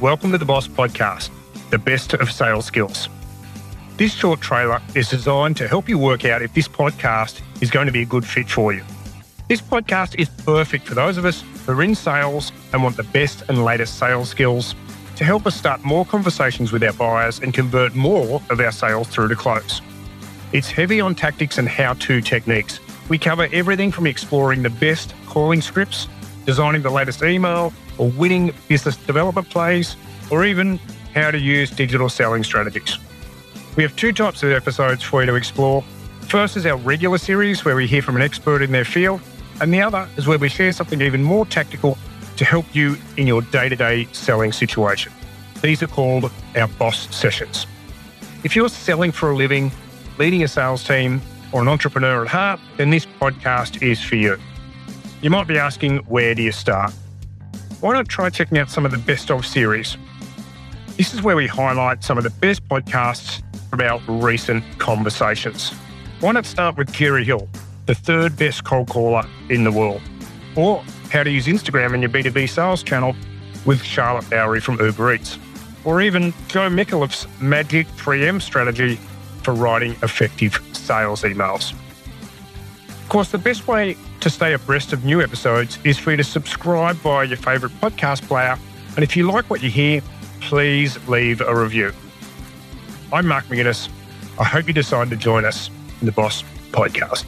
[0.00, 1.28] welcome to the Boss Podcast,
[1.70, 3.08] the best of sales skills.
[3.96, 7.86] This short trailer is designed to help you work out if this podcast is going
[7.86, 8.84] to be a good fit for you.
[9.48, 13.02] This podcast is perfect for those of us who are in sales and want the
[13.02, 14.76] best and latest sales skills
[15.16, 19.08] to help us start more conversations with our buyers and convert more of our sales
[19.08, 19.82] through to close.
[20.52, 22.78] It's heavy on tactics and how to techniques.
[23.08, 26.06] We cover everything from exploring the best calling scripts,
[26.48, 29.96] designing the latest email, or winning business development plays,
[30.30, 30.78] or even
[31.14, 32.96] how to use digital selling strategies.
[33.76, 35.82] We have two types of episodes for you to explore.
[36.22, 39.20] First is our regular series where we hear from an expert in their field,
[39.60, 41.98] and the other is where we share something even more tactical
[42.38, 45.12] to help you in your day to day selling situation.
[45.60, 47.66] These are called our boss sessions.
[48.42, 49.70] If you're selling for a living,
[50.16, 51.20] leading a sales team,
[51.52, 54.38] or an entrepreneur at heart, then this podcast is for you.
[55.20, 56.92] You might be asking, where do you start?
[57.80, 59.96] Why not try checking out some of the best of series?
[60.96, 65.70] This is where we highlight some of the best podcasts from our recent conversations.
[66.20, 67.48] Why not start with Kerry Hill,
[67.86, 70.02] the third best cold caller in the world?
[70.54, 73.16] Or how to use Instagram in your B2B sales channel
[73.66, 75.36] with Charlotte Bowery from Uber Eats.
[75.84, 79.00] Or even Joe Mikuliff's Magic 3M strategy
[79.42, 81.72] for writing effective sales emails.
[82.88, 86.24] Of course, the best way to stay abreast of new episodes is for you to
[86.24, 88.58] subscribe via your favourite podcast player.
[88.96, 90.02] And if you like what you hear,
[90.40, 91.92] please leave a review.
[93.12, 93.88] I'm Mark McGuinness.
[94.38, 97.24] I hope you decide to join us in the Boss Podcast.